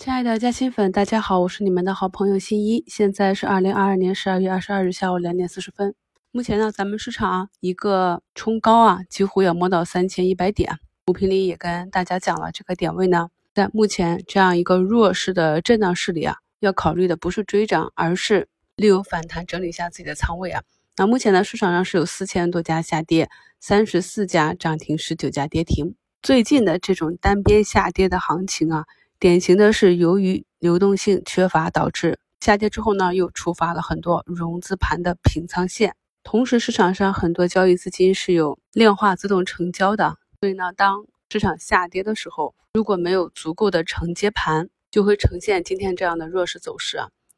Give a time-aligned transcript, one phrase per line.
[0.00, 2.82] 亲爱的嘉兴粉，大家好，我是你们的好朋友新一。
[2.86, 5.94] 现在是二零二二年十二月二十二日下午两点四十分。
[6.30, 10.78] 目前呢，咱们市场一个冲高啊，几乎要摸到三千一百点。
[11.04, 20.62] 股评里也跟大家讲了，这个点位呢，在目前这样一个弱势的震荡市里啊，要考虑的不是追涨，而是利用反弹整理一下自己的仓位啊。
[20.96, 23.28] 那目前呢，市场上是有四千多家下跌，
[23.60, 25.94] 三十四家涨停，十九家跌停。
[26.22, 28.86] 最近的这种单边下跌的行情啊。
[29.20, 35.94] 典型的是由于流动性缺乏导致下跌之后呢，又触发了很多融资盘的平仓线。
[36.24, 46.96] 同时，市场上很多交易资金是有量化自动成交的，所以呢，当市场下跌的时候，如果没有足够的承接盘，就会呈现今天这样的弱势走势。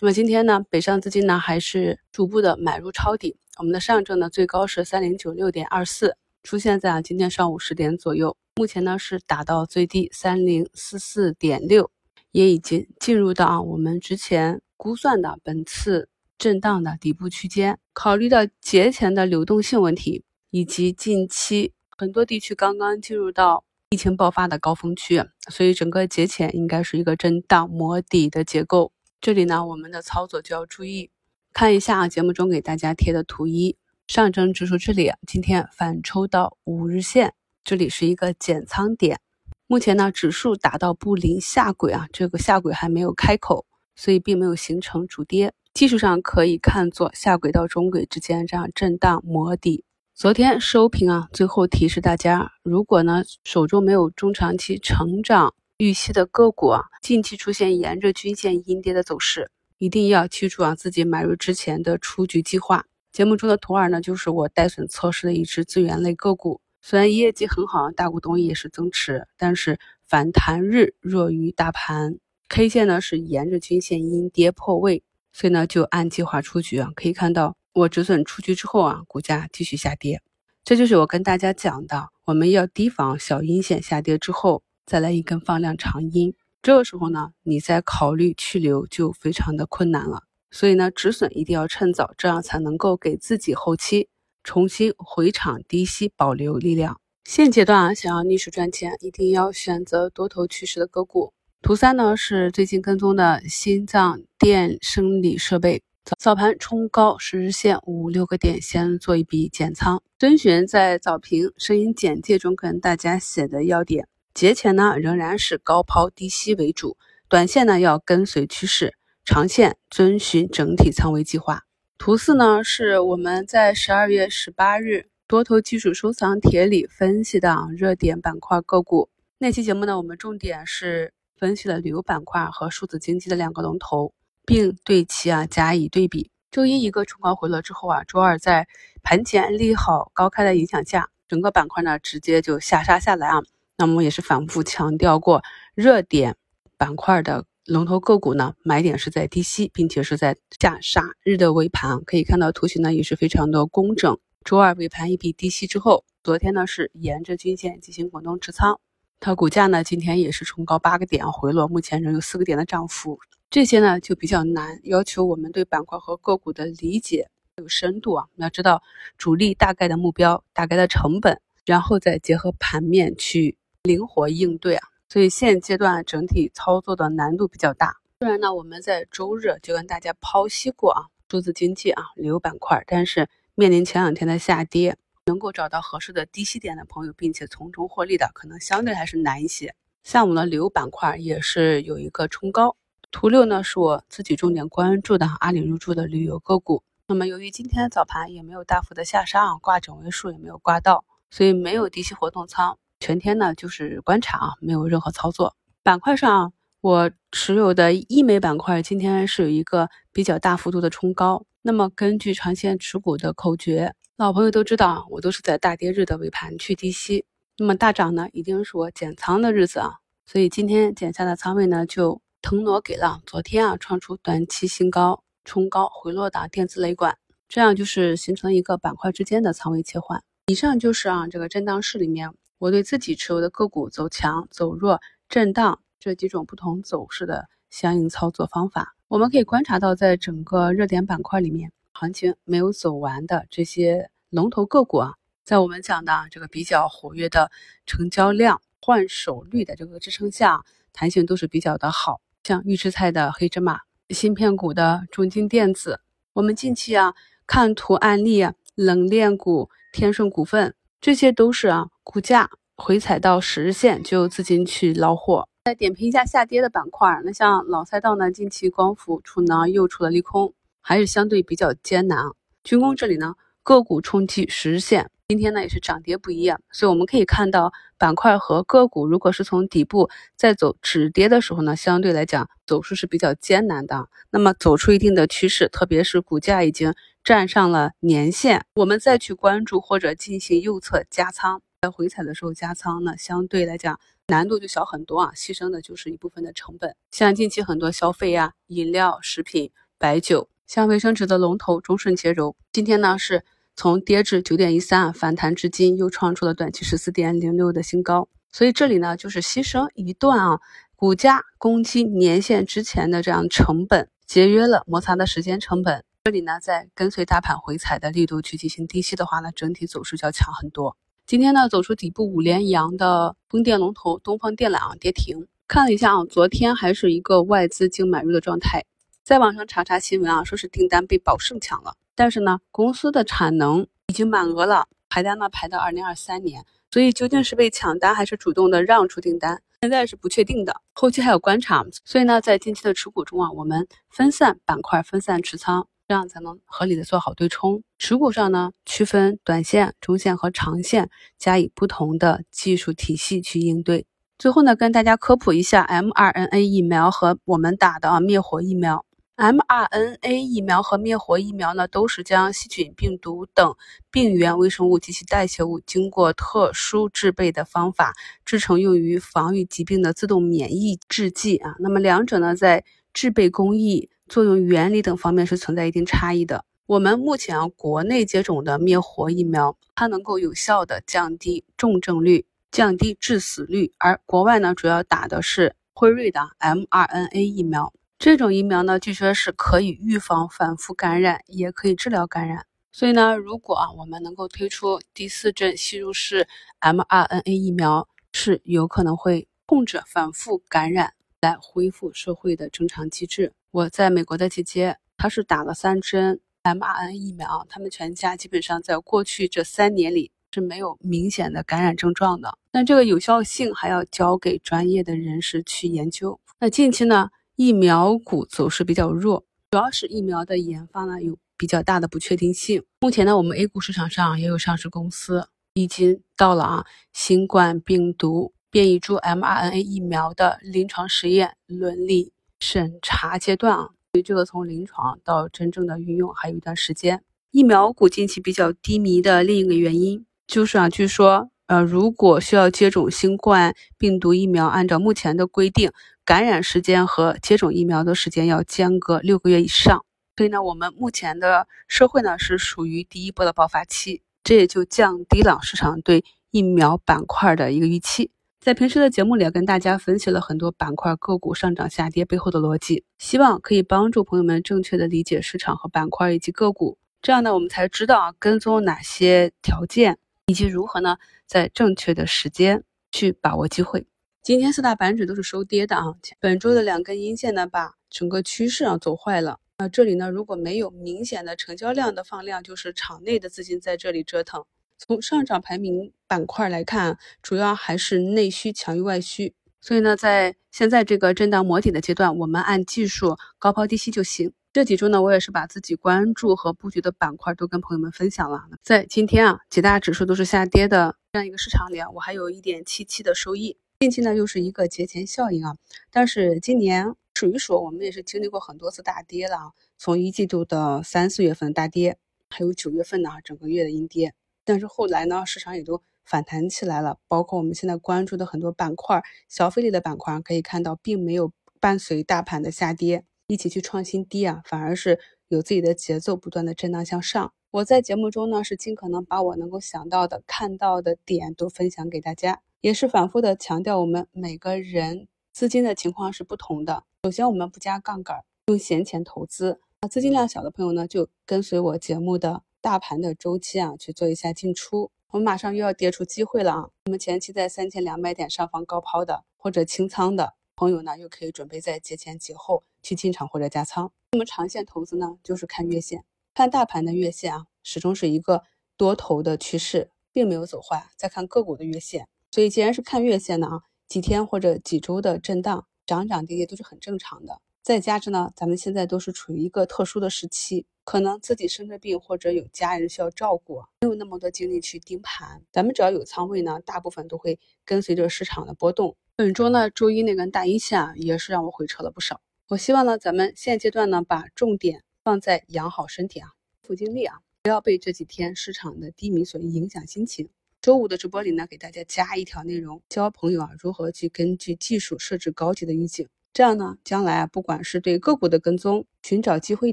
[0.00, 8.36] 那么今天呢，北上资金呢还是逐步的买入抄底，我们的上证呢最高是三零九六点二四，出现在啊今天上午十点左右。
[8.56, 11.90] 目前呢是达到最低三零四四点六，
[12.30, 17.80] 也已经进入到我们之前估算的本次震荡的底部区间。
[17.92, 28.92] 考虑到节前的流动性问题，以及近期很多地区刚刚进入到疫情爆发的高峰区，所以整个节前应该是一个震荡磨底的结构。
[29.20, 31.10] 这里呢，我们的操作就要注意，
[31.52, 37.34] 看一下啊节目中给大家贴的图一，上证指数这里今天反抽到五日线。
[37.64, 39.18] 这里是一个减仓点，
[39.66, 43.64] 目前呢指数达到布林下轨啊，这个下轨还没有开口，
[43.96, 45.54] 所以并没有形成主跌。
[45.72, 49.82] 技术上可以看作下轨到中轨之间这样震荡磨底。
[50.14, 62.84] 昨天收评啊，最后提示大家，如果呢手中没有中长期成长预期的个股啊，近期出现沿着均线阴跌的走势，一定要记住啊自己买入之前的出局计划。
[63.10, 66.60] 节目中的图二呢，就是我带损测试的一只资源类个股。
[66.86, 72.18] 虽然业绩很好，大股东也是增持，但是反弹日弱于大盘
[72.50, 76.90] ，K 线呢是沿着均线阴跌破位，所以呢就按计划出局啊。
[76.94, 80.20] 可以看到我止损出局之后啊，股价继续下跌。
[80.62, 90.24] 这就是我跟大家讲的，我们要提防小阴线下跌之后再来一根放量长阴，这个时候呢，你再考虑去留就非常的困难了。
[90.50, 94.10] 所以呢，止损一定要趁早，这样才能够给自己后期。
[94.44, 97.00] 重新回场低吸，保留力量。
[97.24, 101.32] 现阶段啊，想要逆势赚钱，一定要选择多头趋势的个股。
[101.62, 105.82] 图三呢是最近跟踪的心脏电生理设备，
[106.18, 110.02] 早盘冲高十日线五六个点，先做一笔减仓。
[110.18, 116.98] 遵循在早评声音简介中跟大家写的要点，节前呢仍然是高抛低吸为主，
[117.30, 118.92] 短线呢要跟随趋势，
[119.24, 121.62] 长线遵循整体仓位计划。
[122.04, 129.08] 图四呢，是我们在十二月十八日多头技术收藏帖里分析的热点板块个股。
[129.38, 134.12] 那期节目呢，我们重点是分析了旅游板块和数字经济的两个龙头，
[134.44, 136.30] 并对其啊加以对比。
[136.50, 138.68] 周一一个冲高回落之后啊，周二在
[139.02, 143.40] 盘前利好高开的影响下，整个板块呢直接就下杀下来啊。
[143.78, 145.42] 那么也是反复强调过，
[145.74, 146.36] 热点
[146.76, 147.46] 板块的。
[147.66, 154.18] 龙头个股呢，买点是在低吸，并且是在下杀日的尾盘，可以看到图形呢也是非常的工整。
[154.44, 158.78] 周二尾盘一笔低吸之后，昨天呢是沿着均线进行滚动持仓，
[159.18, 163.18] 它股价呢今天也是冲高八个点回落，目前仍有四个点的涨幅。
[163.48, 168.26] 这些呢就比较难，要求我们对板块和个股的理解有深度啊。
[168.36, 168.82] 要知道
[169.16, 174.88] 主力大概的目标、大概的成本，然后再结合盘面去灵活应对啊。
[175.08, 177.96] 所以现阶段整体操作的难度比较大。
[178.20, 189.74] 虽然呢，我们在周日就跟大家剖析过啊，数字经济啊，旅游板块，但是面临前两天的下跌，能够找到合适的低吸点的朋友，并且从中获利的，可能相对还是难一些。
[190.02, 192.76] 像我们的旅游板块也是有一个冲高。
[193.10, 196.82] 图六呢，是我自己重点关注的阿里入驻的旅游个股。
[197.06, 202.78] 那么由于今天早盘也没有大幅的下杀啊，挂整位数也没有挂到，所以没有低吸活动仓。
[203.04, 205.54] 全天呢就是观察啊，没有任何操作。
[205.82, 211.44] 板块上，我持有的医美板块今天是有一个比较大幅度的冲高。
[211.60, 217.26] 那么根据长线持股的口诀，老朋友都知道啊，我都是在大跌日的尾盘去低吸。
[217.58, 219.96] 那么大涨呢，一定是我减仓的日子啊。
[220.24, 227.18] 所以今天减下的仓位呢，就腾挪给了昨天啊创出短期新高、冲高回落的电子雷管，
[227.48, 230.22] 这样就是形成一个板块之间的仓位切换。
[230.46, 232.32] 以上就是啊这个震荡市里面。
[232.58, 245.14] 我对自己持有的个股走强、走弱、震荡这几种不同走势的相应操作方法，我们可以观察到，在整个热点板块里面，行情没有走完的这些龙头个股啊，
[245.44, 247.50] 在我们讲的这个比较活跃的
[247.86, 250.62] 成交量、换手率的这个支撑下，
[250.92, 252.20] 弹性都是比较的好。
[252.44, 253.80] 像预制菜的黑芝麻、
[254.10, 256.00] 芯片股的中金电子。
[256.34, 257.14] 我们近期啊
[257.46, 265.48] 看图案例，冷链股天顺股份，这些都是啊股价回踩到十日线就有资金去捞货。
[265.64, 270.52] 再点评一下下跌的板块，那像老赛道呢，近期光伏、储能又出了利空，
[270.82, 272.22] 还是相对比较艰难。
[272.62, 275.10] 军工这里呢，个股冲击十日线。
[275.28, 284.06] 今天呢也是涨跌不一样，所以我们可以看到板块和个股，如果是从底部再走止跌的时候呢，相对来讲走势是比较艰难的。
[284.28, 296.96] 那么走出一定的趋势，特别是股价已经站上了年线，我们再去关注或者进行右侧加仓，在回踩的时候加仓呢，相对来讲难度就小很多啊，牺牲的就是一部分的成本。
[297.10, 303.44] 像近期很多消费呀、饮料、食品、白酒，像卫生纸的龙头中顺洁柔，今天呢是。
[303.76, 308.28] 从跌至九点一三反弹至今，又创出了短期十四点零六的新高。
[308.52, 310.60] 所以这里呢，就是牺牲一段啊
[310.94, 316.04] 股价攻击年线之前的这样成本，节约了摩擦的时间成本。
[316.22, 320.96] 这里呢，在跟随大盘回踩的力度去进行低吸的话呢，整体走势就要强很多。
[321.26, 325.46] 今天呢，走出底部五连阳的风电龙头东方电缆啊跌停。
[325.66, 328.84] 看了一下啊，昨天还是一个外资净买入的状态。
[329.22, 331.94] 在网上查查新闻啊，说是订单被宝盛抢了。
[332.14, 341.82] 但是呢，公司的产能已经满额了，排单呢排到二零二三年，所以究竟是被抢单还是主动的让出订单，现在是不确定的，后期还有观察。
[342.04, 347.82] 所以呢，在近期的持股中啊，我们分散板块，分散持仓，这样才能合理的做好对冲。
[347.98, 354.06] 持股上呢，区分短线、中线和长线，加以不同的技术体系去应对。
[354.38, 359.04] 最后呢，跟大家科普一下 mRNA 疫苗和我们打的啊灭活疫苗。
[359.36, 363.74] mRNA 疫苗和灭活疫苗呢，都是将细菌、病毒等
[364.12, 368.14] 病原微生物及其代谢物经过特殊制备的方法
[368.44, 371.74] 制成，用于防御疾病的自动免疫制剂啊。
[371.80, 376.64] 那么两者呢，在制备工艺、作用原理等方面是存在一定差异的。
[376.86, 387.92] 我们目前啊，国内接种的灭活疫苗，它能够有效的降低重症率、降低致死率，而国外呢，主要打的是辉瑞的 mRNA 疫苗。
[388.18, 392.66] 这种疫苗呢，据说是可以预防反复感染，也可以治疗感染。
[392.92, 396.46] 所以呢，如果啊我们能够推出第四针吸入式
[396.80, 403.52] mRNA 疫苗，是有可能会控制反复感染，来恢复社会的正常机制。
[403.74, 412.56] 我在美国的姐姐，她是打了三针 mRNA 疫苗，他们全家基本上在过去这三年里是没有明显的感染症状的。
[412.70, 416.38] 但这个有效性还要交给专业的人士去研究。
[416.60, 417.30] 那近期呢？
[417.56, 422.84] 疫苗股走势比较弱，主要是疫苗的研发呢有比较大的不确定性。
[423.00, 432.32] 目前呢，我们 A 股市场上也有上市公司已经到了啊新冠病毒变异株 mRNA 疫苗的临床实验伦理
[432.64, 437.22] 审查阶段啊，所以这个从临床到真正的运用还有一段时间。
[437.50, 445.90] 疫苗股近期比较低迷的另一个原因就是啊，据说呃，如果需要接种新冠病毒疫苗，按照目前的规定。
[446.26, 450.06] 感染时间和接种疫苗的时间要间隔六个月以上，
[450.38, 458.30] 所以呢，我们目前的社会呢是属于第一波的爆发期，这也就降低了市场对疫苗板块的一个预期。
[458.64, 470.16] 在平时的节目里，跟大家分析了很多板块个股上涨下跌背后的逻辑，希望可以帮助朋友们正确的理解市场和板块以及个股，这样呢，我们才知道啊跟踪哪些条件，
[470.46, 474.06] 以及如何呢在正确的时间去把握机会。
[474.42, 479.60] 今天四大板指都是收跌的啊，本周的两根阴线呢，把整个趋势啊走坏了。
[479.76, 484.64] 那这里呢，如果没有明显的成交量的放量，就是场内的资金在这里折腾。
[485.06, 494.52] 从上涨排名板块来看，主要还是内需强于外需，所以呢，在现在这个震荡磨底的阶段，我们按技术高抛低吸就行。
[494.72, 498.64] 这几周呢，我也是把自己关注和布局的板块都跟朋友们分享了。
[498.82, 503.76] 在今天啊，几大指数都是下跌的这样一个市场里啊，我还有一点七七的收益。
[504.00, 505.76] 近期呢又是一个节前效应啊，
[506.10, 509.72] 但是今年数一数，我们也是经历过很多次大跌了啊。
[509.98, 512.16] 从一季度的三四月份大跌，
[512.48, 514.34] 还有九月份呢整个月的阴跌，
[514.64, 517.18] 但是后来呢市场也都反弹起来了。
[517.28, 527.52] 包括我们现在关注的很多板块，消费类的板块可以看到，并没有伴随大盘的下跌一起去创新低啊，反而是有自己的节奏，不断的震荡向上。
[527.70, 532.60] 我在节目中呢是尽可能把我能够想到的、看到的点都分享给大家。
[532.80, 537.02] 也是反复的强调，我们每个人资金的情况是不同的。
[537.24, 539.80] 首先，我们不加杠杆，用闲钱投资。
[540.02, 545.10] 那，资金量小的朋友呢，就跟随我节目的大盘的周期啊，去做一下进出。
[545.30, 546.90] 我们马上又要跌出机会了啊！
[547.06, 554.12] 我们前期在三千两百点上方高抛的或者清仓的，朋友呢又可以准备在节前节后去进场或者加仓。
[554.32, 558.62] 那么长线投资呢，就是看月线，看大盘的月线啊，始终是一个
[558.98, 561.08] 多头的趋势，并没有走坏。
[561.16, 567.62] 再看个股的月线，所以既然是看月线的啊，几天或者几周的震荡，涨涨跌跌都是很正常的。
[567.84, 575.62] 再加之呢，咱们现在都是处于一个特殊的时期，可能自己生着病或者有家人需要照顾，没有那么多精力去盯盘。
[575.70, 579.14] 咱们只要有仓位呢，大部分都会跟随着市场的波动。
[579.36, 582.40] 本周呢，周一那根大阴线啊，也是让我回撤了不少。
[582.68, 590.48] 我希望呢，咱们现阶段呢，把重点放在养好身体啊，复精力啊，不要被这几天市场的低迷所影响心情。
[590.80, 596.26] 周五的直播里呢，给大家加一条内容，教朋友啊如何去根据技术设置高级的预警。
[596.54, 599.92] 这样呢，将来啊，不管是对个股的跟踪、寻找机会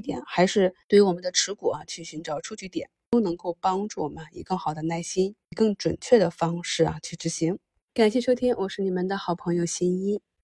[0.00, 7.58] 点，还是对于我们的持股啊去寻找出局点，都能够帮助我们以更好的耐心、以更准确的方式啊去执行。
[7.92, 10.20] 感谢收听，我是你们的好朋友新一。